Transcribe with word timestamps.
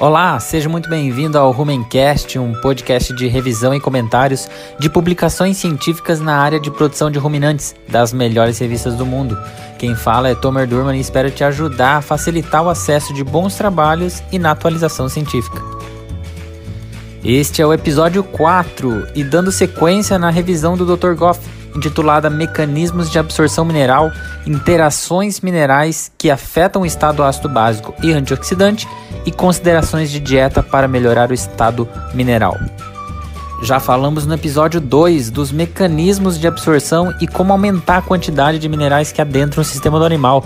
Olá, 0.00 0.40
seja 0.40 0.66
muito 0.66 0.88
bem-vindo 0.88 1.36
ao 1.36 1.52
Rumencast, 1.52 2.38
um 2.38 2.54
podcast 2.62 3.12
de 3.12 3.28
revisão 3.28 3.74
e 3.74 3.78
comentários 3.78 4.48
de 4.78 4.88
publicações 4.88 5.58
científicas 5.58 6.20
na 6.20 6.38
área 6.38 6.58
de 6.58 6.70
produção 6.70 7.10
de 7.10 7.18
ruminantes 7.18 7.74
das 7.86 8.10
melhores 8.10 8.58
revistas 8.58 8.94
do 8.94 9.04
mundo. 9.04 9.38
Quem 9.78 9.94
fala 9.94 10.30
é 10.30 10.34
Tomer 10.34 10.66
Durman 10.66 10.96
e 10.96 11.00
espero 11.02 11.30
te 11.30 11.44
ajudar 11.44 11.98
a 11.98 12.00
facilitar 12.00 12.64
o 12.64 12.70
acesso 12.70 13.12
de 13.12 13.22
bons 13.22 13.56
trabalhos 13.56 14.22
e 14.32 14.38
na 14.38 14.52
atualização 14.52 15.06
científica. 15.06 15.60
Este 17.22 17.60
é 17.60 17.66
o 17.66 17.74
episódio 17.74 18.24
4 18.24 19.08
e 19.14 19.22
dando 19.22 19.52
sequência 19.52 20.18
na 20.18 20.30
revisão 20.30 20.78
do 20.78 20.96
Dr. 20.96 21.12
Goff, 21.12 21.46
intitulada 21.74 22.30
Mecanismos 22.30 23.10
de 23.10 23.18
Absorção 23.18 23.64
Mineral, 23.64 24.10
Interações 24.46 25.40
Minerais 25.40 26.10
que 26.16 26.30
afetam 26.30 26.82
o 26.82 26.86
estado 26.86 27.22
ácido 27.22 27.48
básico 27.48 27.94
e 28.02 28.12
antioxidante 28.12 28.88
e 29.24 29.32
considerações 29.32 30.10
de 30.10 30.20
dieta 30.20 30.62
para 30.62 30.88
melhorar 30.88 31.30
o 31.30 31.34
estado 31.34 31.88
mineral. 32.14 32.58
Já 33.62 33.78
falamos 33.78 34.24
no 34.24 34.32
episódio 34.32 34.80
2 34.80 35.30
dos 35.30 35.52
mecanismos 35.52 36.38
de 36.38 36.46
absorção 36.46 37.14
e 37.20 37.26
como 37.26 37.52
aumentar 37.52 37.98
a 37.98 38.02
quantidade 38.02 38.58
de 38.58 38.68
minerais 38.68 39.12
que 39.12 39.20
adentram 39.20 39.60
o 39.60 39.64
sistema 39.64 39.98
do 39.98 40.04
animal. 40.04 40.42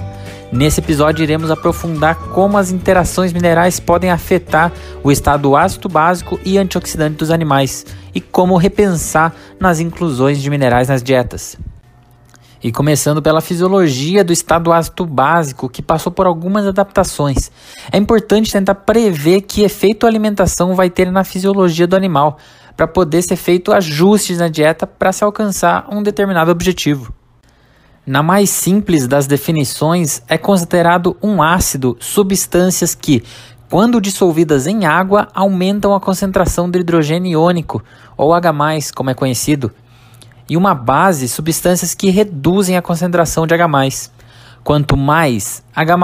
Nesse 0.50 0.80
episódio 0.80 1.22
iremos 1.22 1.50
aprofundar 1.50 2.16
como 2.16 2.58
as 2.58 2.72
interações 2.72 3.32
minerais 3.32 3.78
podem 3.78 4.10
afetar 4.10 4.72
o 5.02 5.12
estado 5.12 5.56
ácido 5.56 5.88
básico 5.88 6.40
e 6.44 6.58
antioxidante 6.58 7.16
dos 7.16 7.30
animais 7.30 7.86
e 8.14 8.20
como 8.20 8.56
repensar 8.56 9.34
nas 9.58 9.80
inclusões 9.80 10.40
de 10.40 10.48
minerais 10.48 10.88
nas 10.88 11.02
dietas. 11.02 11.56
E 12.62 12.72
começando 12.72 13.20
pela 13.20 13.42
fisiologia 13.42 14.24
do 14.24 14.32
estado 14.32 14.72
ácido 14.72 15.04
básico, 15.04 15.68
que 15.68 15.82
passou 15.82 16.10
por 16.10 16.26
algumas 16.26 16.66
adaptações. 16.66 17.50
É 17.92 17.98
importante 17.98 18.50
tentar 18.50 18.76
prever 18.76 19.42
que 19.42 19.62
efeito 19.62 20.06
a 20.06 20.08
alimentação 20.08 20.74
vai 20.74 20.88
ter 20.88 21.10
na 21.10 21.24
fisiologia 21.24 21.86
do 21.86 21.94
animal, 21.94 22.38
para 22.76 22.88
poder 22.88 23.22
ser 23.22 23.36
feito 23.36 23.72
ajustes 23.72 24.38
na 24.38 24.48
dieta 24.48 24.86
para 24.86 25.12
se 25.12 25.22
alcançar 25.22 25.86
um 25.90 26.02
determinado 26.02 26.50
objetivo. 26.50 27.12
Na 28.06 28.22
mais 28.22 28.50
simples 28.50 29.06
das 29.06 29.26
definições, 29.26 30.22
é 30.28 30.36
considerado 30.36 31.16
um 31.22 31.42
ácido 31.42 31.96
substâncias 32.00 32.94
que, 32.94 33.24
quando 33.74 34.00
dissolvidas 34.00 34.68
em 34.68 34.86
água, 34.86 35.26
aumentam 35.34 35.96
a 35.96 36.00
concentração 36.00 36.70
de 36.70 36.78
hidrogênio 36.78 37.32
iônico, 37.32 37.82
ou 38.16 38.32
H, 38.32 38.52
como 38.94 39.10
é 39.10 39.14
conhecido, 39.14 39.72
e 40.48 40.56
uma 40.56 40.72
base, 40.72 41.26
substâncias 41.26 41.92
que 41.92 42.08
reduzem 42.08 42.76
a 42.76 42.82
concentração 42.82 43.48
de 43.48 43.52
H. 43.52 43.68
Quanto 44.62 44.96
mais 44.96 45.64
H, 45.74 45.96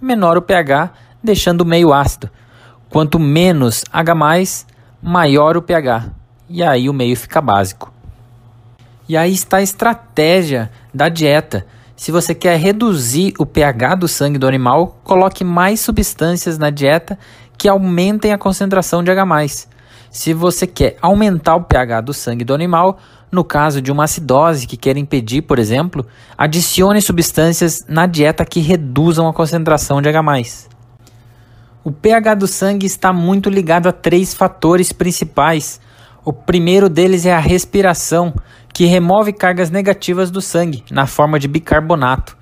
menor 0.00 0.38
o 0.38 0.40
pH, 0.40 0.94
deixando 1.22 1.60
o 1.60 1.66
meio 1.66 1.92
ácido. 1.92 2.30
Quanto 2.88 3.18
menos 3.18 3.84
H, 3.92 4.14
maior 5.02 5.58
o 5.58 5.62
pH. 5.62 6.12
E 6.48 6.62
aí 6.62 6.88
o 6.88 6.94
meio 6.94 7.18
fica 7.18 7.42
básico. 7.42 7.92
E 9.06 9.14
aí 9.14 9.34
está 9.34 9.58
a 9.58 9.62
estratégia 9.62 10.70
da 10.94 11.10
dieta. 11.10 11.66
Se 12.00 12.10
você 12.10 12.34
quer 12.34 12.58
reduzir 12.58 13.34
o 13.38 13.44
pH 13.44 13.96
do 13.96 14.08
sangue 14.08 14.38
do 14.38 14.48
animal, 14.48 14.98
coloque 15.04 15.44
mais 15.44 15.80
substâncias 15.80 16.56
na 16.56 16.70
dieta 16.70 17.18
que 17.58 17.68
aumentem 17.68 18.32
a 18.32 18.38
concentração 18.38 19.04
de 19.04 19.10
H. 19.10 19.66
Se 20.10 20.32
você 20.32 20.66
quer 20.66 20.96
aumentar 21.02 21.56
o 21.56 21.64
pH 21.64 22.00
do 22.00 22.14
sangue 22.14 22.42
do 22.42 22.54
animal, 22.54 22.98
no 23.30 23.44
caso 23.44 23.82
de 23.82 23.92
uma 23.92 24.04
acidose 24.04 24.66
que 24.66 24.78
quer 24.78 24.96
impedir, 24.96 25.42
por 25.42 25.58
exemplo, 25.58 26.06
adicione 26.38 27.02
substâncias 27.02 27.84
na 27.86 28.06
dieta 28.06 28.46
que 28.46 28.60
reduzam 28.60 29.28
a 29.28 29.34
concentração 29.34 30.00
de 30.00 30.08
H. 30.08 30.22
O 31.84 31.92
pH 31.92 32.34
do 32.34 32.46
sangue 32.46 32.86
está 32.86 33.12
muito 33.12 33.50
ligado 33.50 33.90
a 33.90 33.92
três 33.92 34.32
fatores 34.32 34.90
principais. 34.90 35.82
O 36.24 36.32
primeiro 36.32 36.88
deles 36.88 37.26
é 37.26 37.34
a 37.34 37.38
respiração, 37.40 38.32
que 38.72 38.86
remove 38.86 39.32
cargas 39.32 39.70
negativas 39.70 40.30
do 40.30 40.40
sangue, 40.40 40.84
na 40.90 41.06
forma 41.06 41.38
de 41.38 41.48
bicarbonato. 41.48 42.36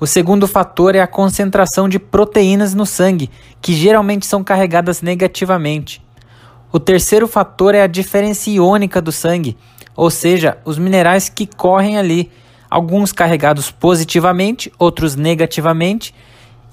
O 0.00 0.06
segundo 0.06 0.46
fator 0.46 0.94
é 0.94 1.00
a 1.00 1.06
concentração 1.06 1.88
de 1.88 1.98
proteínas 1.98 2.74
no 2.74 2.84
sangue, 2.84 3.30
que 3.62 3.72
geralmente 3.72 4.26
são 4.26 4.42
carregadas 4.42 5.02
negativamente. 5.02 6.02
O 6.72 6.80
terceiro 6.80 7.28
fator 7.28 7.74
é 7.74 7.82
a 7.82 7.86
diferença 7.86 8.50
iônica 8.50 9.00
do 9.00 9.12
sangue, 9.12 9.56
ou 9.96 10.10
seja, 10.10 10.58
os 10.64 10.78
minerais 10.78 11.28
que 11.28 11.46
correm 11.46 11.96
ali, 11.96 12.30
alguns 12.68 13.12
carregados 13.12 13.70
positivamente, 13.70 14.72
outros 14.78 15.14
negativamente, 15.14 16.12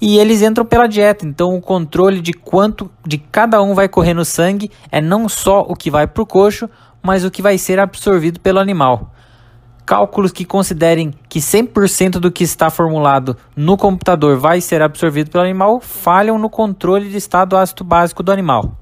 e 0.00 0.18
eles 0.18 0.42
entram 0.42 0.64
pela 0.64 0.88
dieta. 0.88 1.24
Então, 1.24 1.54
o 1.54 1.60
controle 1.60 2.20
de 2.20 2.32
quanto 2.32 2.90
de 3.06 3.18
cada 3.18 3.62
um 3.62 3.72
vai 3.72 3.88
correr 3.88 4.14
no 4.14 4.24
sangue 4.24 4.68
é 4.90 5.00
não 5.00 5.28
só 5.28 5.60
o 5.60 5.76
que 5.76 5.92
vai 5.92 6.08
para 6.08 6.22
o 6.24 6.26
coxo, 6.26 6.68
mas 7.02 7.24
o 7.24 7.30
que 7.30 7.42
vai 7.42 7.58
ser 7.58 7.80
absorvido 7.80 8.38
pelo 8.40 8.60
animal. 8.60 9.12
Cálculos 9.84 10.30
que 10.30 10.44
considerem 10.44 11.12
que 11.28 11.40
100% 11.40 12.12
do 12.12 12.30
que 12.30 12.44
está 12.44 12.70
formulado 12.70 13.36
no 13.56 13.76
computador 13.76 14.38
vai 14.38 14.60
ser 14.60 14.80
absorvido 14.80 15.30
pelo 15.30 15.44
animal 15.44 15.80
falham 15.80 16.38
no 16.38 16.48
controle 16.48 17.08
de 17.08 17.16
estado 17.16 17.56
ácido 17.56 17.82
básico 17.82 18.22
do 18.22 18.30
animal. 18.30 18.76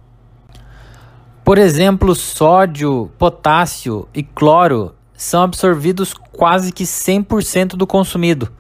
Por 1.43 1.57
exemplo, 1.57 2.15
sódio, 2.15 3.11
potássio 3.19 4.07
e 4.15 4.23
cloro 4.23 4.95
são 5.15 5.43
absorvidos 5.43 6.13
quase 6.13 6.71
que 6.71 6.85
100% 6.85 7.77
do 7.77 7.87
consumido. 7.87 8.51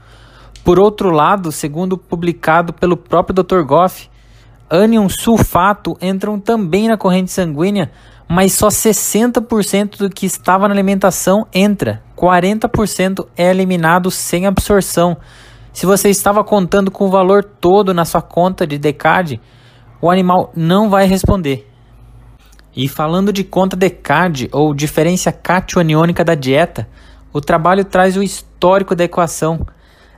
Por 0.65 0.79
outro 0.79 1.11
lado, 1.11 1.53
segundo 1.53 1.97
publicado 1.97 2.73
pelo 2.73 2.97
próprio 2.97 3.35
Dr. 3.35 3.63
Goff, 3.63 4.11
ânion 4.71 5.09
sulfato 5.09 5.97
entram 6.01 6.39
também 6.39 6.89
na 6.89 6.97
corrente 6.97 7.31
sanguínea, 7.31 7.91
mas 8.33 8.53
só 8.53 8.69
60% 8.69 9.99
do 9.99 10.09
que 10.09 10.25
estava 10.25 10.69
na 10.69 10.73
alimentação 10.73 11.49
entra. 11.53 12.01
40% 12.17 13.27
é 13.37 13.51
eliminado 13.51 14.09
sem 14.09 14.47
absorção. 14.47 15.17
Se 15.73 15.85
você 15.85 16.11
estava 16.11 16.45
contando 16.45 16.93
com 16.93 17.07
o 17.07 17.11
valor 17.11 17.43
todo 17.43 17.93
na 17.93 18.05
sua 18.05 18.23
conta 18.23 18.65
de 18.65 18.79
DECAD, 18.79 19.41
o 20.01 20.09
animal 20.09 20.53
não 20.55 20.89
vai 20.89 21.09
responder. 21.09 21.69
E 22.75 22.87
falando 22.87 23.33
de 23.33 23.43
conta 23.43 23.77
DECAD 23.77 24.49
ou 24.53 24.73
diferença 24.73 25.33
catio-aniônica 25.33 26.25
da 26.25 26.37
dieta, 26.37 26.89
o 27.33 27.41
trabalho 27.41 27.85
traz 27.85 28.17
o 28.17 28.23
histórico 28.23 28.95
da 28.95 29.03
equação. 29.03 29.67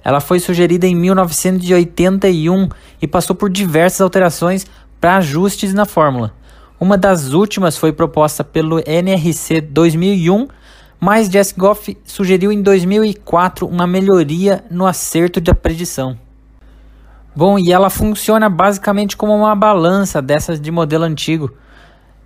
Ela 0.04 0.20
foi 0.20 0.38
sugerida 0.38 0.86
em 0.86 0.94
1981 0.94 2.68
e 3.00 3.08
passou 3.08 3.34
por 3.34 3.48
diversas 3.48 4.02
alterações 4.02 4.66
para 5.00 5.16
ajustes 5.16 5.72
na 5.72 5.86
fórmula. 5.86 6.41
Uma 6.82 6.98
das 6.98 7.32
últimas 7.32 7.78
foi 7.78 7.93
proposta 7.93 8.43
pelo 8.43 8.81
NRC 8.84 9.60
2001, 9.60 10.48
mas 10.98 11.28
Jess 11.28 11.54
Goff 11.56 11.97
sugeriu 12.04 12.50
em 12.50 12.60
2004 12.60 13.69
uma 13.69 13.87
melhoria 13.87 14.65
no 14.69 14.84
acerto 14.84 15.41
da 15.41 15.54
predição. 15.54 16.19
Bom, 17.37 17.56
e 17.56 17.70
ela 17.70 17.88
funciona 17.88 18.50
basicamente 18.50 19.16
como 19.16 19.32
uma 19.32 19.54
balança 19.54 20.20
dessas 20.20 20.60
de 20.60 20.72
modelo 20.72 21.04
antigo 21.04 21.53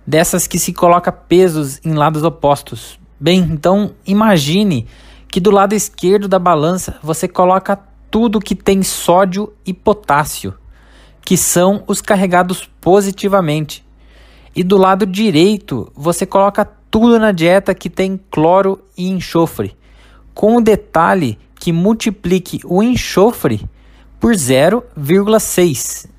dessas 0.07 0.47
que 0.47 0.57
se 0.57 0.73
coloca 0.73 1.11
pesos 1.11 1.79
em 1.85 1.93
lados 1.93 2.23
opostos. 2.23 2.99
Bem, 3.19 3.41
então 3.51 3.91
imagine 4.07 4.87
que 5.27 5.39
do 5.39 5.51
lado 5.51 5.75
esquerdo 5.75 6.27
da 6.27 6.39
balança 6.39 6.97
você 7.03 7.27
coloca 7.27 7.77
tudo 8.09 8.39
que 8.39 8.55
tem 8.55 8.81
sódio 8.81 9.53
e 9.63 9.71
potássio, 9.71 10.55
que 11.21 11.37
são 11.37 11.83
os 11.85 12.01
carregados 12.01 12.67
positivamente. 12.81 13.85
E 14.57 14.63
do 14.63 14.75
lado 14.75 15.05
direito 15.05 15.89
você 15.95 16.25
coloca 16.25 16.65
tudo 16.65 17.17
na 17.19 17.31
dieta 17.31 17.73
que 17.73 17.89
tem 17.89 18.19
cloro 18.29 18.83
e 18.97 19.07
enxofre, 19.07 19.77
com 20.33 20.57
o 20.57 20.61
detalhe 20.61 21.37
que 21.59 21.71
multiplique 21.71 22.59
o 22.65 22.83
enxofre 22.83 23.63
por 24.19 24.33
0,6 24.33 26.09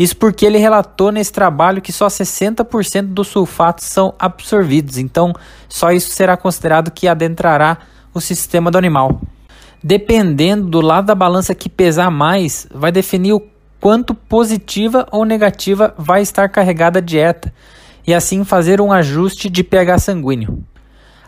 isso 0.00 0.16
porque 0.16 0.46
ele 0.46 0.56
relatou 0.56 1.12
nesse 1.12 1.30
trabalho 1.30 1.82
que 1.82 1.92
só 1.92 2.06
60% 2.06 3.08
dos 3.08 3.28
sulfatos 3.28 3.84
são 3.84 4.14
absorvidos, 4.18 4.96
então 4.96 5.34
só 5.68 5.92
isso 5.92 6.08
será 6.08 6.38
considerado 6.38 6.90
que 6.90 7.06
adentrará 7.06 7.76
o 8.14 8.18
sistema 8.18 8.70
do 8.70 8.78
animal. 8.78 9.20
Dependendo 9.84 10.68
do 10.68 10.80
lado 10.80 11.04
da 11.04 11.14
balança 11.14 11.54
que 11.54 11.68
pesar 11.68 12.10
mais, 12.10 12.66
vai 12.74 12.90
definir 12.90 13.34
o 13.34 13.40
quanto 13.80 14.14
positiva 14.14 15.06
ou 15.10 15.24
negativa 15.24 15.94
vai 15.96 16.20
estar 16.22 16.48
carregada 16.48 16.98
a 16.98 17.02
dieta 17.02 17.52
e 18.06 18.12
assim 18.12 18.44
fazer 18.44 18.80
um 18.80 18.92
ajuste 18.92 19.48
de 19.48 19.64
pH 19.64 19.98
sanguíneo. 19.98 20.64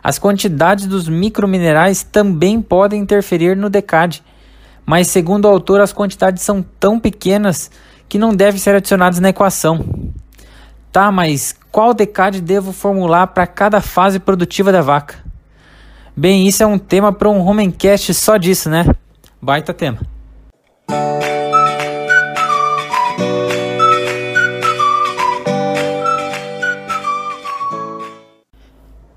As 0.03 0.19
quantidades 0.19 0.85
dos 0.85 1.07
microminerais 1.07 2.03
também 2.03 2.61
podem 2.61 3.01
interferir 3.01 3.55
no 3.55 3.69
DECAD, 3.69 4.23
mas 4.85 5.07
segundo 5.07 5.45
o 5.45 5.47
autor 5.47 5.81
as 5.81 5.93
quantidades 5.93 6.43
são 6.43 6.61
tão 6.79 6.99
pequenas 6.99 7.71
que 8.07 8.19
não 8.19 8.35
devem 8.35 8.59
ser 8.59 8.75
adicionados 8.75 9.19
na 9.19 9.29
equação. 9.29 9.83
Tá, 10.91 11.11
mas 11.11 11.55
qual 11.71 11.93
decade 11.93 12.41
devo 12.41 12.71
formular 12.71 13.27
para 13.27 13.47
cada 13.47 13.81
fase 13.81 14.19
produtiva 14.19 14.71
da 14.71 14.81
vaca? 14.81 15.15
Bem, 16.15 16.47
isso 16.47 16.61
é 16.61 16.67
um 16.67 16.77
tema 16.77 17.11
para 17.11 17.29
um 17.29 17.39
Homencast 17.39 18.13
só 18.13 18.37
disso, 18.37 18.69
né? 18.69 18.85
Baita 19.41 19.73
tema. 19.73 19.99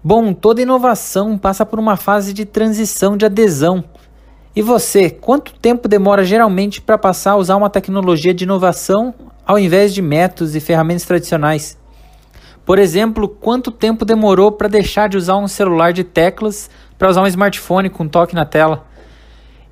Bom, 0.09 0.33
toda 0.33 0.63
inovação 0.63 1.37
passa 1.37 1.67
por 1.67 1.81
uma 1.81 1.97
fase 1.97 2.33
de 2.33 2.45
transição 2.45 3.17
de 3.17 3.27
adesão. 3.27 3.83
E 4.55 4.63
você, 4.63 5.11
quanto 5.11 5.53
tempo 5.55 5.89
demora 5.89 6.25
geralmente 6.25 6.81
para 6.81 6.97
passar 6.97 7.33
a 7.33 7.37
usar 7.37 7.57
uma 7.57 7.69
tecnologia 7.69 8.33
de 8.33 8.45
inovação 8.45 9.13
ao 9.45 9.59
invés 9.59 9.93
de 9.93 10.01
métodos 10.01 10.55
e 10.55 10.61
ferramentas 10.61 11.05
tradicionais? 11.05 11.77
Por 12.65 12.79
exemplo, 12.79 13.29
quanto 13.29 13.73
tempo 13.73 14.05
demorou 14.05 14.53
para 14.53 14.69
deixar 14.69 15.09
de 15.09 15.17
usar 15.17 15.39
um 15.39 15.49
celular 15.49 15.93
de 15.93 16.05
teclas 16.05 16.71
para 16.97 17.11
usar 17.11 17.23
um 17.23 17.27
smartphone 17.27 17.91
com 17.91 18.07
toque 18.07 18.33
na 18.33 18.45
tela? 18.45 18.87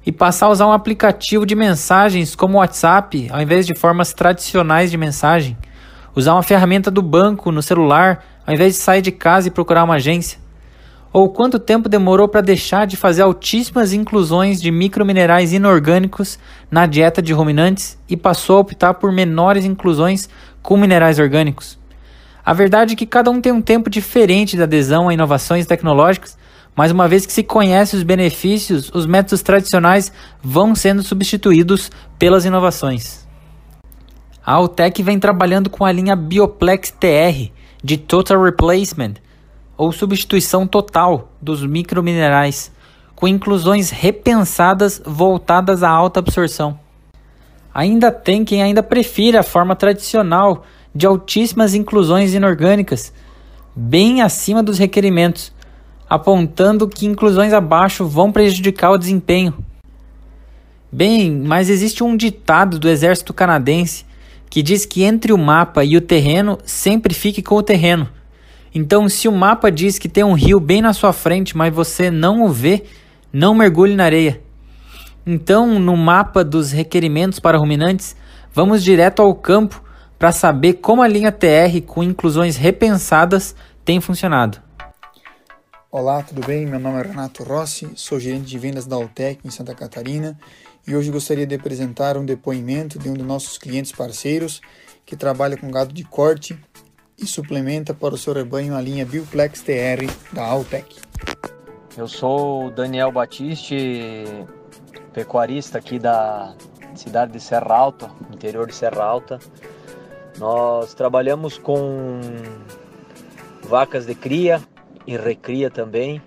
E 0.04 0.10
passar 0.10 0.46
a 0.46 0.50
usar 0.50 0.66
um 0.66 0.72
aplicativo 0.72 1.46
de 1.46 1.54
mensagens 1.54 2.34
como 2.34 2.54
o 2.54 2.58
WhatsApp 2.58 3.28
ao 3.30 3.40
invés 3.40 3.68
de 3.68 3.74
formas 3.76 4.12
tradicionais 4.12 4.90
de 4.90 4.96
mensagem? 4.96 5.56
Usar 6.16 6.32
uma 6.32 6.42
ferramenta 6.42 6.90
do 6.90 7.02
banco 7.02 7.52
no 7.52 7.62
celular 7.62 8.33
ao 8.46 8.54
invés 8.54 8.74
de 8.74 8.80
sair 8.80 9.02
de 9.02 9.12
casa 9.12 9.48
e 9.48 9.50
procurar 9.50 9.84
uma 9.84 9.94
agência? 9.94 10.38
Ou 11.12 11.28
quanto 11.28 11.60
tempo 11.60 11.88
demorou 11.88 12.26
para 12.26 12.40
deixar 12.40 12.88
de 12.88 12.96
fazer 12.96 13.22
altíssimas 13.22 13.92
inclusões 13.92 14.60
de 14.60 14.70
microminerais 14.72 15.52
inorgânicos 15.52 16.40
na 16.68 16.86
dieta 16.86 17.22
de 17.22 17.32
ruminantes 17.32 17.96
e 18.08 18.16
passou 18.16 18.56
a 18.56 18.60
optar 18.60 18.94
por 18.94 19.12
menores 19.12 19.64
inclusões 19.64 20.28
com 20.60 20.76
minerais 20.76 21.20
orgânicos? 21.20 21.78
A 22.44 22.52
verdade 22.52 22.94
é 22.94 22.96
que 22.96 23.06
cada 23.06 23.30
um 23.30 23.40
tem 23.40 23.52
um 23.52 23.62
tempo 23.62 23.88
diferente 23.88 24.56
de 24.56 24.62
adesão 24.62 25.08
a 25.08 25.14
inovações 25.14 25.66
tecnológicas, 25.66 26.36
mas 26.74 26.90
uma 26.90 27.06
vez 27.06 27.24
que 27.24 27.32
se 27.32 27.44
conhece 27.44 27.94
os 27.94 28.02
benefícios, 28.02 28.90
os 28.92 29.06
métodos 29.06 29.40
tradicionais 29.40 30.12
vão 30.42 30.74
sendo 30.74 31.02
substituídos 31.02 31.92
pelas 32.18 32.44
inovações. 32.44 33.24
A 34.44 34.54
Altec 34.54 35.00
vem 35.00 35.20
trabalhando 35.20 35.70
com 35.70 35.84
a 35.84 35.92
linha 35.92 36.16
Bioplex 36.16 36.90
TR 36.90 37.52
de 37.84 37.98
Total 37.98 38.42
Replacement, 38.42 39.16
ou 39.76 39.92
substituição 39.92 40.66
total 40.66 41.30
dos 41.38 41.66
microminerais, 41.66 42.72
com 43.14 43.28
inclusões 43.28 43.90
repensadas 43.90 45.02
voltadas 45.04 45.82
à 45.82 45.90
alta 45.90 46.18
absorção. 46.18 46.78
Ainda 47.74 48.10
tem 48.10 48.42
quem 48.42 48.62
ainda 48.62 48.82
prefira 48.82 49.40
a 49.40 49.42
forma 49.42 49.76
tradicional 49.76 50.64
de 50.94 51.04
altíssimas 51.04 51.74
inclusões 51.74 52.32
inorgânicas, 52.32 53.12
bem 53.76 54.22
acima 54.22 54.62
dos 54.62 54.78
requerimentos, 54.78 55.52
apontando 56.08 56.88
que 56.88 57.04
inclusões 57.04 57.52
abaixo 57.52 58.06
vão 58.06 58.32
prejudicar 58.32 58.92
o 58.92 58.98
desempenho. 58.98 59.52
Bem, 60.90 61.30
mas 61.30 61.68
existe 61.68 62.02
um 62.02 62.16
ditado 62.16 62.78
do 62.78 62.88
exército 62.88 63.34
canadense 63.34 64.06
que 64.54 64.62
diz 64.62 64.86
que 64.86 65.02
entre 65.02 65.32
o 65.32 65.36
mapa 65.36 65.84
e 65.84 65.96
o 65.96 66.00
terreno 66.00 66.60
sempre 66.64 67.12
fique 67.12 67.42
com 67.42 67.56
o 67.56 67.62
terreno. 67.62 68.08
Então, 68.72 69.08
se 69.08 69.26
o 69.26 69.32
mapa 69.32 69.68
diz 69.68 69.98
que 69.98 70.08
tem 70.08 70.22
um 70.22 70.32
rio 70.32 70.60
bem 70.60 70.80
na 70.80 70.92
sua 70.92 71.12
frente, 71.12 71.56
mas 71.56 71.74
você 71.74 72.08
não 72.08 72.44
o 72.44 72.48
vê, 72.48 72.84
não 73.32 73.52
mergulhe 73.52 73.96
na 73.96 74.04
areia. 74.04 74.40
Então, 75.26 75.80
no 75.80 75.96
mapa 75.96 76.44
dos 76.44 76.70
requerimentos 76.70 77.40
para 77.40 77.58
ruminantes, 77.58 78.14
vamos 78.52 78.84
direto 78.84 79.20
ao 79.20 79.34
campo 79.34 79.82
para 80.20 80.30
saber 80.30 80.74
como 80.74 81.02
a 81.02 81.08
linha 81.08 81.32
TR 81.32 81.82
com 81.84 82.04
inclusões 82.04 82.56
repensadas 82.56 83.56
tem 83.84 84.00
funcionado. 84.00 84.62
Olá, 85.90 86.22
tudo 86.22 86.46
bem? 86.46 86.64
Meu 86.64 86.78
nome 86.78 87.00
é 87.00 87.02
Renato 87.02 87.42
Rossi, 87.42 87.90
sou 87.96 88.20
gerente 88.20 88.44
de 88.44 88.58
vendas 88.60 88.86
da 88.86 88.94
Altec 88.94 89.40
em 89.44 89.50
Santa 89.50 89.74
Catarina 89.74 90.38
e 90.86 90.94
hoje 90.94 91.10
gostaria 91.10 91.46
de 91.46 91.54
apresentar 91.54 92.16
um 92.16 92.24
depoimento 92.24 92.98
de 92.98 93.08
um 93.08 93.14
dos 93.14 93.26
nossos 93.26 93.56
clientes 93.56 93.92
parceiros 93.92 94.60
que 95.06 95.16
trabalha 95.16 95.56
com 95.56 95.70
gado 95.70 95.92
de 95.92 96.04
corte 96.04 96.58
e 97.18 97.26
suplementa 97.26 97.94
para 97.94 98.14
o 98.14 98.18
seu 98.18 98.32
rebanho 98.32 98.76
a 98.76 98.80
linha 98.80 99.06
Bioplex 99.06 99.62
TR 99.62 100.04
da 100.32 100.44
Altec. 100.44 100.96
Eu 101.96 102.08
sou 102.08 102.70
Daniel 102.70 103.12
Batiste, 103.12 104.24
pecuarista 105.12 105.78
aqui 105.78 105.98
da 105.98 106.54
cidade 106.94 107.32
de 107.32 107.40
Serra 107.40 107.74
Alta, 107.74 108.10
interior 108.32 108.66
de 108.66 108.74
Serra 108.74 109.04
Alta. 109.04 109.38
Nós 110.38 110.92
trabalhamos 110.92 111.56
com 111.56 112.20
vacas 113.62 114.06
de 114.06 114.14
cria 114.14 114.60
e 115.06 115.16
recria 115.16 115.70
também, 115.70 116.20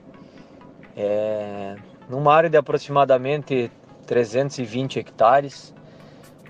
é, 0.95 1.75
numa 2.09 2.33
área 2.33 2.49
de 2.49 2.57
aproximadamente 2.57 3.69
320 4.07 4.99
hectares. 4.99 5.71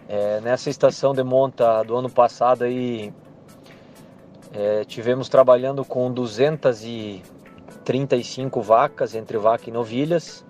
É, 0.07 0.39
nessa 0.39 0.69
estação 0.69 1.13
de 1.13 1.21
monta 1.21 1.83
do 1.83 1.98
ano 1.98 2.09
passado 2.09 2.63
aí 2.63 3.13
é, 4.54 4.86
tivemos 4.86 5.27
trabalhando 5.27 5.83
com 5.83 6.09
235 6.09 8.62
vacas 8.62 9.13
entre 9.13 9.38
vaca 9.38 9.69
e 9.69 9.74
novilhas 9.74 10.45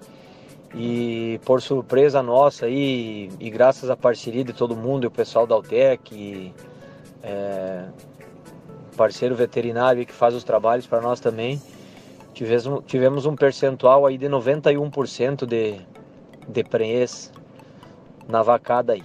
e 0.76 1.40
por 1.44 1.60
surpresa 1.60 2.22
nossa 2.22 2.68
aí 2.68 3.32
e 3.40 3.50
graças 3.50 3.90
à 3.90 3.98
parceria 3.98 4.44
de 4.44 4.54
todo 4.54 4.76
mundo 4.76 5.06
e 5.06 5.08
o 5.08 5.12
pessoal 5.12 5.48
da 5.48 5.56
Altec 5.56 6.14
e, 6.14 6.54
é, 7.24 7.86
parceiro 8.98 9.36
veterinário 9.36 10.06
que 10.06 10.12
faz 10.12 10.34
os 10.34 10.44
trabalhos 10.44 10.88
para 10.88 11.00
nós 11.00 11.20
também, 11.20 11.62
tivemos, 12.34 12.84
tivemos 12.86 13.26
um 13.26 13.36
percentual 13.36 14.06
aí 14.06 14.18
de 14.18 14.28
91% 14.28 15.46
de, 15.46 15.80
de 16.48 16.64
na 18.28 18.42
vacada 18.44 18.94
aí. 18.94 19.04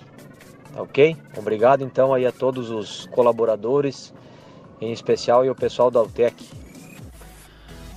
Ok? 0.76 1.16
Obrigado 1.36 1.84
então 1.84 2.14
aí 2.14 2.26
a 2.26 2.32
todos 2.32 2.70
os 2.70 3.06
colaboradores, 3.06 4.12
em 4.80 4.92
especial 4.92 5.44
e 5.44 5.50
o 5.50 5.54
pessoal 5.54 5.90
da 5.90 6.00
Altec. 6.00 6.34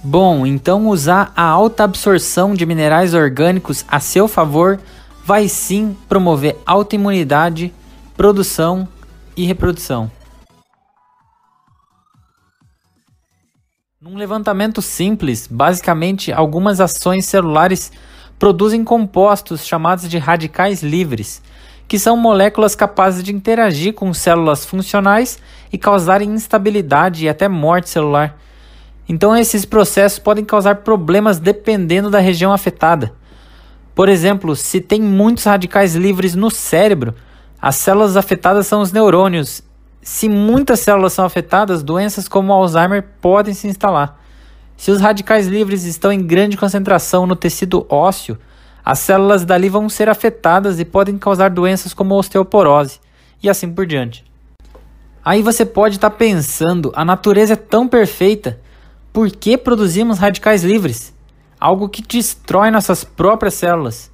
Bom, 0.04 0.46
então 0.46 0.88
usar 0.88 1.34
a 1.36 1.44
alta 1.44 1.84
absorção 1.84 2.54
de 2.54 2.66
minerais 2.66 3.14
orgânicos 3.14 3.84
a 3.88 4.00
seu 4.00 4.28
favor 4.28 4.80
vai 5.24 5.48
sim 5.48 5.98
promover 6.08 6.56
autoimunidade, 6.66 7.74
produção 8.16 8.88
e 9.36 9.46
reprodução. 9.46 10.12
Num 14.00 14.16
levantamento 14.16 14.84
simples, 14.84 15.48
basicamente 15.48 16.32
algumas 16.32 16.80
ações 16.80 17.26
celulares 17.26 17.92
produzem 18.38 18.84
compostos 18.84 19.66
chamados 19.66 20.10
de 20.10 20.18
radicais 20.18 20.84
livres, 20.84 21.42
que 21.88 22.00
são 22.00 22.18
moléculas 22.18 22.76
capazes 22.76 23.24
de 23.24 23.34
interagir 23.34 23.94
com 23.94 24.14
células 24.14 24.66
funcionais 24.66 25.40
e 25.72 25.78
causarem 25.78 26.30
instabilidade 26.32 27.26
e 27.26 27.30
até 27.30 27.48
morte 27.48 27.90
celular. 27.90 28.38
Então, 29.08 29.36
esses 29.36 29.66
processos 29.66 30.20
podem 30.20 30.44
causar 30.44 30.78
problemas 30.78 31.38
dependendo 31.38 32.10
da 32.10 32.20
região 32.20 32.52
afetada. 32.52 33.14
Por 33.94 34.10
exemplo, 34.10 34.56
se 34.56 34.82
tem 34.82 35.02
muitos 35.02 35.44
radicais 35.44 35.96
livres 35.96 36.36
no 36.36 36.50
cérebro, 36.50 37.14
as 37.62 37.76
células 37.76 38.18
afetadas 38.18 38.68
são 38.68 38.82
os 38.82 38.92
neurônios 38.92 39.64
se 40.06 40.30
muitas 40.30 40.82
células 40.82 41.14
são 41.14 41.26
afetadas, 41.26 41.82
doenças 41.82 42.28
como 42.28 42.54
Alzheimer 42.54 43.04
podem 43.20 43.56
se 43.56 43.68
instalar. 43.68 44.22
Se 44.78 44.92
os 44.92 45.02
radicais 45.02 45.48
livres 45.48 45.84
estão 45.84 46.12
em 46.12 46.26
grande 46.26 46.58
concentração 46.58 47.26
no 47.26 47.36
tecido 47.36 47.86
ósseo, 47.90 48.38
as 48.84 49.00
células 49.00 49.44
dali 49.44 49.70
vão 49.70 49.90
ser 49.90 50.10
afetadas 50.10 50.80
e 50.80 50.86
podem 50.86 51.18
causar 51.18 51.50
doenças 51.50 51.94
como 51.94 52.16
osteoporose 52.16 53.00
e 53.42 53.50
assim 53.50 53.72
por 53.72 53.86
diante. 53.86 54.24
Aí 55.24 55.42
você 55.42 55.66
pode 55.66 55.96
estar 55.96 56.12
tá 56.12 56.16
pensando: 56.16 56.92
a 56.96 57.04
natureza 57.04 57.54
é 57.54 57.56
tão 57.56 57.88
perfeita, 57.88 58.60
por 59.12 59.32
que 59.32 59.58
produzimos 59.58 60.20
radicais 60.20 60.64
livres? 60.64 61.16
Algo 61.60 61.90
que 61.90 62.02
destrói 62.02 62.70
nossas 62.70 63.04
próprias 63.04 63.56
células. 63.56 64.12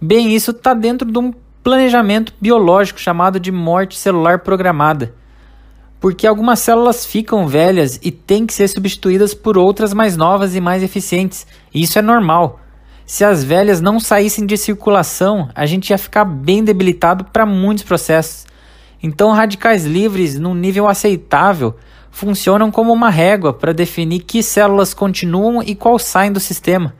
Bem, 0.00 0.34
isso 0.34 0.50
está 0.50 0.74
dentro 0.74 1.10
de 1.10 1.18
um 1.18 1.32
planejamento 1.62 2.32
biológico 2.40 2.98
chamado 2.98 3.38
de 3.38 3.52
morte 3.52 3.96
celular 3.96 4.40
programada. 4.40 5.14
Porque 6.04 6.26
algumas 6.26 6.58
células 6.58 7.06
ficam 7.06 7.46
velhas 7.46 7.98
e 8.02 8.10
têm 8.10 8.44
que 8.44 8.52
ser 8.52 8.68
substituídas 8.68 9.32
por 9.32 9.56
outras 9.56 9.94
mais 9.94 10.18
novas 10.18 10.54
e 10.54 10.60
mais 10.60 10.82
eficientes. 10.82 11.46
E 11.72 11.80
isso 11.80 11.98
é 11.98 12.02
normal. 12.02 12.60
Se 13.06 13.24
as 13.24 13.42
velhas 13.42 13.80
não 13.80 13.98
saíssem 13.98 14.44
de 14.44 14.58
circulação, 14.58 15.48
a 15.54 15.64
gente 15.64 15.88
ia 15.88 15.96
ficar 15.96 16.26
bem 16.26 16.62
debilitado 16.62 17.24
para 17.32 17.46
muitos 17.46 17.84
processos. 17.84 18.44
Então, 19.02 19.32
radicais 19.32 19.86
livres, 19.86 20.38
num 20.38 20.54
nível 20.54 20.86
aceitável, 20.86 21.74
funcionam 22.10 22.70
como 22.70 22.92
uma 22.92 23.08
régua 23.08 23.54
para 23.54 23.72
definir 23.72 24.24
que 24.24 24.42
células 24.42 24.92
continuam 24.92 25.62
e 25.62 25.74
qual 25.74 25.98
saem 25.98 26.30
do 26.30 26.38
sistema. 26.38 26.94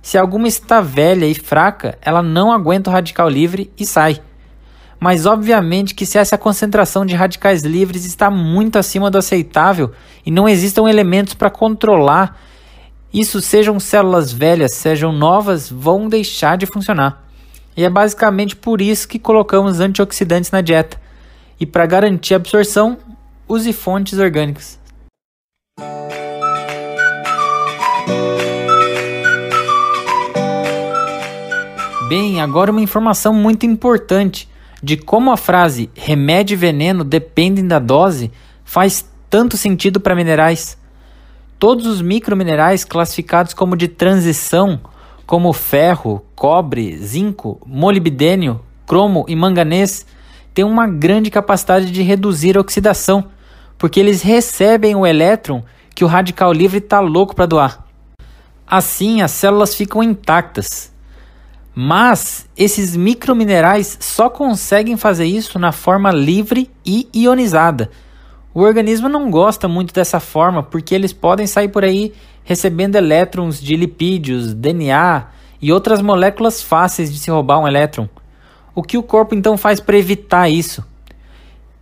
Se 0.00 0.16
alguma 0.16 0.48
está 0.48 0.80
velha 0.80 1.26
e 1.26 1.34
fraca, 1.34 1.98
ela 2.00 2.22
não 2.22 2.50
aguenta 2.50 2.88
o 2.88 2.92
radical 2.94 3.28
livre 3.28 3.70
e 3.78 3.84
sai 3.84 4.22
mas 5.00 5.26
obviamente 5.26 5.94
que 5.94 6.04
se 6.04 6.18
essa 6.18 6.36
concentração 6.36 7.06
de 7.06 7.14
radicais 7.14 7.62
livres 7.62 8.04
está 8.04 8.30
muito 8.30 8.78
acima 8.78 9.10
do 9.10 9.18
aceitável 9.18 9.92
e 10.26 10.30
não 10.30 10.48
existam 10.48 10.88
elementos 10.88 11.34
para 11.34 11.50
controlar, 11.50 12.40
isso 13.12 13.40
sejam 13.40 13.78
células 13.78 14.32
velhas, 14.32 14.74
sejam 14.74 15.12
novas, 15.12 15.70
vão 15.70 16.08
deixar 16.08 16.56
de 16.56 16.66
funcionar. 16.66 17.24
E 17.76 17.84
é 17.84 17.88
basicamente 17.88 18.56
por 18.56 18.80
isso 18.80 19.06
que 19.06 19.18
colocamos 19.18 19.78
antioxidantes 19.78 20.50
na 20.50 20.60
dieta. 20.60 21.00
E 21.60 21.64
para 21.64 21.86
garantir 21.86 22.34
a 22.34 22.36
absorção, 22.36 22.98
use 23.48 23.72
fontes 23.72 24.18
orgânicas. 24.18 24.78
Bem, 32.08 32.40
agora 32.40 32.70
uma 32.70 32.80
informação 32.80 33.32
muito 33.32 33.64
importante 33.64 34.48
de 34.82 34.96
como 34.96 35.30
a 35.30 35.36
frase 35.36 35.90
remédio 35.94 36.54
e 36.54 36.56
veneno 36.56 37.04
dependem 37.04 37.66
da 37.66 37.78
dose 37.78 38.30
faz 38.64 39.04
tanto 39.28 39.56
sentido 39.56 40.00
para 40.00 40.14
minerais. 40.14 40.78
Todos 41.58 41.86
os 41.86 42.00
microminerais 42.00 42.84
classificados 42.84 43.52
como 43.52 43.76
de 43.76 43.88
transição, 43.88 44.80
como 45.26 45.52
ferro, 45.52 46.24
cobre, 46.34 46.96
zinco, 46.98 47.60
molibdênio, 47.66 48.60
cromo 48.86 49.24
e 49.28 49.34
manganês, 49.34 50.06
têm 50.54 50.64
uma 50.64 50.86
grande 50.86 51.30
capacidade 51.30 51.90
de 51.90 52.02
reduzir 52.02 52.56
a 52.56 52.60
oxidação, 52.60 53.26
porque 53.76 53.98
eles 54.00 54.22
recebem 54.22 54.94
o 54.94 55.06
elétron 55.06 55.62
que 55.94 56.04
o 56.04 56.08
radical 56.08 56.52
livre 56.52 56.78
está 56.78 57.00
louco 57.00 57.34
para 57.34 57.46
doar. 57.46 57.84
Assim, 58.66 59.20
as 59.20 59.32
células 59.32 59.74
ficam 59.74 60.02
intactas. 60.02 60.92
Mas 61.80 62.48
esses 62.56 62.96
microminerais 62.96 63.98
só 64.00 64.28
conseguem 64.28 64.96
fazer 64.96 65.26
isso 65.26 65.60
na 65.60 65.70
forma 65.70 66.10
livre 66.10 66.68
e 66.84 67.08
ionizada. 67.14 67.88
O 68.52 68.62
organismo 68.62 69.08
não 69.08 69.30
gosta 69.30 69.68
muito 69.68 69.94
dessa 69.94 70.18
forma 70.18 70.60
porque 70.60 70.92
eles 70.92 71.12
podem 71.12 71.46
sair 71.46 71.68
por 71.68 71.84
aí 71.84 72.12
recebendo 72.42 72.96
elétrons 72.96 73.60
de 73.60 73.76
lipídios, 73.76 74.52
DNA 74.54 75.28
e 75.62 75.72
outras 75.72 76.02
moléculas 76.02 76.60
fáceis 76.60 77.12
de 77.12 77.18
se 77.20 77.30
roubar 77.30 77.60
um 77.60 77.68
elétron. 77.68 78.08
O 78.74 78.82
que 78.82 78.98
o 78.98 79.02
corpo 79.04 79.36
então 79.36 79.56
faz 79.56 79.78
para 79.78 79.96
evitar 79.96 80.48
isso? 80.48 80.84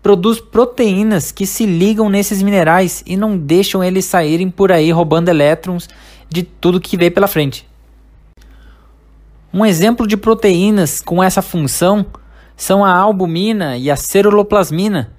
Produz 0.02 0.38
proteínas 0.38 1.32
que 1.32 1.46
se 1.46 1.64
ligam 1.64 2.10
nesses 2.10 2.42
minerais 2.42 3.02
e 3.06 3.16
não 3.16 3.34
deixam 3.38 3.82
eles 3.82 4.04
saírem 4.04 4.50
por 4.50 4.70
aí 4.70 4.90
roubando 4.90 5.30
elétrons 5.30 5.88
de 6.28 6.42
tudo 6.42 6.82
que 6.82 6.98
vem 6.98 7.10
pela 7.10 7.26
frente. 7.26 7.66
Um 9.56 9.64
exemplo 9.64 10.06
de 10.06 10.18
proteínas 10.18 11.00
com 11.00 11.24
essa 11.24 11.40
função 11.40 12.04
são 12.54 12.84
a 12.84 12.94
albumina 12.94 13.78
e 13.78 13.90
a 13.90 13.96
ceruloplasmina. 13.96 15.14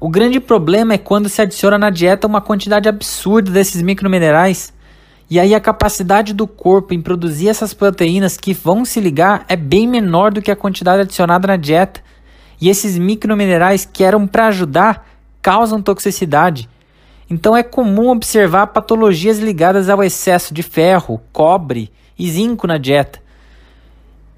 O 0.00 0.08
grande 0.08 0.40
problema 0.40 0.94
é 0.94 0.98
quando 0.98 1.28
se 1.28 1.40
adiciona 1.40 1.78
na 1.78 1.88
dieta 1.88 2.26
uma 2.26 2.40
quantidade 2.40 2.88
absurda 2.88 3.52
desses 3.52 3.80
microminerais, 3.80 4.72
e 5.30 5.38
aí 5.38 5.54
a 5.54 5.60
capacidade 5.60 6.34
do 6.34 6.48
corpo 6.48 6.94
em 6.94 7.00
produzir 7.00 7.46
essas 7.46 7.72
proteínas 7.72 8.36
que 8.36 8.52
vão 8.52 8.84
se 8.84 8.98
ligar 8.98 9.44
é 9.48 9.54
bem 9.54 9.86
menor 9.86 10.32
do 10.32 10.42
que 10.42 10.50
a 10.50 10.56
quantidade 10.56 11.02
adicionada 11.02 11.46
na 11.46 11.56
dieta. 11.56 12.02
E 12.60 12.68
esses 12.68 12.98
microminerais 12.98 13.84
que 13.84 14.02
eram 14.02 14.26
para 14.26 14.48
ajudar 14.48 15.06
causam 15.40 15.80
toxicidade. 15.80 16.68
Então 17.30 17.56
é 17.56 17.62
comum 17.62 18.08
observar 18.08 18.66
patologias 18.66 19.38
ligadas 19.38 19.88
ao 19.88 20.02
excesso 20.02 20.52
de 20.52 20.64
ferro, 20.64 21.20
cobre 21.32 21.88
e 22.18 22.28
zinco 22.28 22.66
na 22.66 22.76
dieta. 22.76 23.29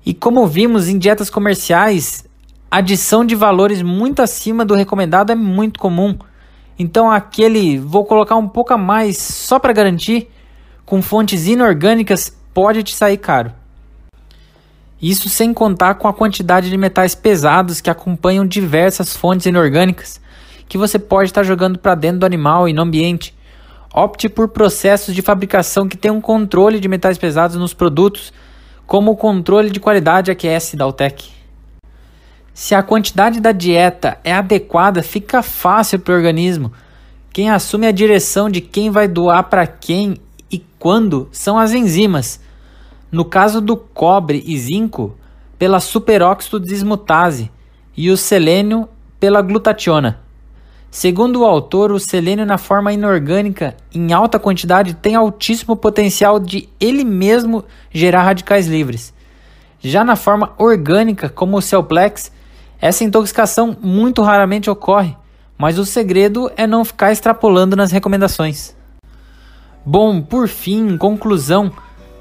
E 0.05 0.13
como 0.13 0.47
vimos 0.47 0.89
em 0.89 0.99
dietas 0.99 1.31
comerciais, 1.31 2.25
adição 2.71 3.25
de 3.25 3.35
valores 3.35 3.83
muito 3.83 4.21
acima 4.21 4.65
do 4.65 4.75
recomendado 4.75 5.31
é 5.31 5.35
muito 5.35 5.79
comum. 5.79 6.19
Então 6.79 7.11
aquele 7.11 7.79
vou 7.79 8.05
colocar 8.05 8.37
um 8.37 8.49
pouco 8.49 8.73
a 8.73 8.79
mais 8.79 9.19
só 9.19 9.59
para 9.59 9.73
garantir, 9.73 10.29
com 10.85 11.01
fontes 11.01 11.47
inorgânicas 11.47 12.37
pode 12.53 12.83
te 12.83 12.95
sair 12.95 13.17
caro. 13.17 13.53
Isso 15.01 15.29
sem 15.29 15.53
contar 15.53 15.95
com 15.95 16.09
a 16.09 16.13
quantidade 16.13 16.71
de 16.71 16.77
metais 16.77 17.15
pesados 17.15 17.81
que 17.81 17.91
acompanham 17.91 18.47
diversas 18.47 19.17
fontes 19.17 19.47
inorgânicas 19.47 20.21
que 20.69 20.79
você 20.79 20.99
pode 20.99 21.29
estar 21.29 21.43
jogando 21.43 21.79
para 21.79 21.95
dentro 21.95 22.21
do 22.21 22.27
animal 22.27 22.69
e 22.69 22.73
no 22.73 22.83
ambiente. 22.83 23.37
Opte 23.93 24.29
por 24.29 24.49
processos 24.49 25.15
de 25.15 25.21
fabricação 25.21 25.87
que 25.87 25.99
tenham 25.99 26.21
controle 26.21 26.81
de 26.81 26.89
metais 26.89 27.19
pesados 27.19 27.57
nos 27.57 27.75
produtos 27.75 28.33
como 28.87 29.13
o 29.13 29.17
controle 29.17 29.71
de 29.71 29.81
qualidade 29.81 30.31
AQS 30.31 30.75
da 30.75 30.85
Altec. 30.85 31.31
Se 32.55 32.75
a 32.75 32.83
quantidade 32.83 33.41
da 33.41 33.53
dieta 33.53 34.19
é 34.23 34.33
adequada, 34.33 35.03
fica 35.03 35.43
fácil 35.43 35.99
para 35.99 36.13
o 36.13 36.17
organismo. 36.17 36.73
Quem 37.33 37.51
assume 37.51 37.87
a 37.87 37.93
direção 37.93 38.51
de 38.51 38.61
quem 38.61 38.91
vai 38.91 39.09
doar 39.09 39.45
para 39.45 39.67
quem 39.67 40.19
e 40.51 40.59
quando 40.79 41.29
são 41.33 41.59
as 41.59 41.73
enzimas. 41.73 42.41
No 43.11 43.25
caso 43.25 43.61
do 43.61 43.77
cobre 43.77 44.43
e 44.47 44.59
zinco, 44.59 45.17
pela 45.59 45.81
superóxido 45.81 46.61
desmutase 46.61 47.51
e 47.97 48.11
o 48.11 48.17
selênio 48.17 48.89
pela 49.19 49.41
glutationa. 49.41 50.22
Segundo 50.95 51.41
o 51.41 51.47
autor, 51.47 51.91
o 51.91 51.99
selênio 51.99 52.45
na 52.45 52.59
forma 52.59 52.93
inorgânica 52.93 53.75
em 53.95 54.13
alta 54.13 54.39
quantidade 54.39 54.93
tem 54.93 55.15
altíssimo 55.15 55.75
potencial 55.75 56.39
de 56.39 56.69
ele 56.79 57.03
mesmo 57.03 57.65
gerar 57.91 58.25
radicais 58.25 58.67
livres. 58.67 59.15
Já 59.81 60.05
na 60.05 60.17
forma 60.17 60.53
orgânica, 60.59 61.31
como 61.31 61.57
o 61.57 61.63
Celplex, 61.63 62.31
essa 62.79 63.05
intoxicação 63.05 63.75
muito 63.81 64.21
raramente 64.21 64.69
ocorre, 64.69 65.17
mas 65.57 65.79
o 65.79 65.87
segredo 65.87 66.53
é 66.59 66.67
não 66.67 66.85
ficar 66.85 67.11
extrapolando 67.11 67.75
nas 67.75 67.91
recomendações. 67.91 68.77
Bom, 69.87 70.21
por 70.21 70.47
fim, 70.47 70.91
em 70.91 70.99
conclusão, 70.99 71.73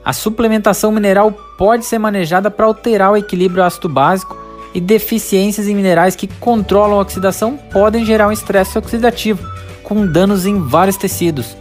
a 0.03 0.13
suplementação 0.13 0.93
mineral 0.93 1.33
pode 1.57 1.83
ser 1.83 1.99
manejada 1.99 2.49
para 2.49 2.67
alterar 2.67 3.11
o 3.11 3.17
equilíbrio 3.17 3.65
ácido 3.65 3.89
básico 3.89 4.40
e 4.73 4.79
deficiências 4.79 5.67
em 5.67 5.75
minerais 5.75 6.15
que 6.15 6.27
controlam 6.27 6.97
a 6.97 7.01
oxidação 7.01 7.57
podem 7.71 8.05
gerar 8.05 8.27
um 8.27 8.31
estresse 8.31 8.77
oxidativo, 8.77 9.45
com 9.83 10.05
danos 10.05 10.45
em 10.45 10.59
vários 10.59 10.97
tecidos. 10.97 11.55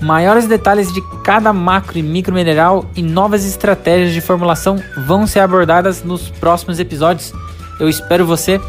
Maiores 0.00 0.46
detalhes 0.46 0.92
de 0.92 1.00
cada 1.24 1.52
macro 1.52 1.98
e 1.98 2.02
micro 2.02 2.34
mineral 2.34 2.84
e 2.94 3.02
novas 3.02 3.46
estratégias 3.46 4.12
de 4.12 4.20
formulação 4.20 4.78
vão 5.06 5.26
ser 5.26 5.40
abordadas 5.40 6.02
nos 6.04 6.28
próximos 6.28 6.78
episódios. 6.78 7.32
Eu 7.80 7.88
espero 7.88 8.26
você. 8.26 8.60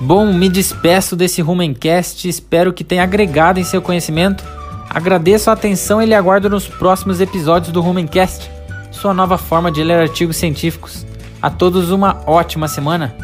Bom, 0.00 0.32
me 0.32 0.48
despeço 0.48 1.16
desse 1.16 1.42
Rumencast, 1.42 2.28
espero 2.28 2.72
que 2.72 2.84
tenha 2.84 3.02
agregado 3.02 3.58
em 3.58 3.64
seu 3.64 3.82
conhecimento. 3.82 4.44
Agradeço 4.88 5.50
a 5.50 5.54
atenção 5.54 6.00
e 6.00 6.06
lhe 6.06 6.14
aguardo 6.14 6.48
nos 6.48 6.68
próximos 6.68 7.20
episódios 7.20 7.72
do 7.72 7.80
Rumencast, 7.80 8.48
sua 8.92 9.12
nova 9.12 9.36
forma 9.36 9.72
de 9.72 9.82
ler 9.82 9.98
artigos 9.98 10.36
científicos. 10.36 11.04
A 11.44 11.50
todos 11.50 11.90
uma 11.90 12.22
ótima 12.26 12.66
semana. 12.66 13.14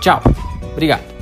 Tchau. 0.00 0.22
Obrigado. 0.70 1.13